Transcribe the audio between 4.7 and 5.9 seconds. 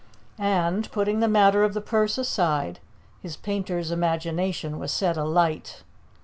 was set alight.